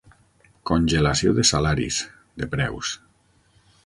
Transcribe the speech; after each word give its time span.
Congelació 0.69 1.33
de 1.39 1.45
salaris, 1.49 1.99
de 2.41 2.47
preus. 2.55 2.95